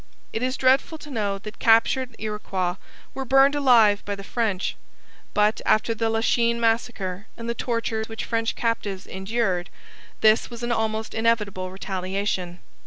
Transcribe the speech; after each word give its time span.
It 0.33 0.41
is 0.41 0.57
dreadful 0.57 0.97
to 0.97 1.11
know 1.11 1.37
that 1.37 1.59
captured 1.59 2.15
Iroquois 2.17 2.77
were 3.13 3.23
burned 3.23 3.53
alive 3.53 4.03
by 4.03 4.15
the 4.15 4.23
French, 4.23 4.75
but 5.35 5.61
after 5.63 5.93
the 5.93 6.09
Lachine 6.09 6.59
massacre 6.59 7.27
and 7.37 7.47
the 7.47 7.53
tortures 7.53 8.09
which 8.09 8.25
French 8.25 8.55
captives 8.55 9.05
endured, 9.05 9.69
this 10.21 10.49
was 10.49 10.63
an 10.63 10.71
almost 10.71 11.13
inevitable 11.13 11.69
retaliation. 11.69 12.61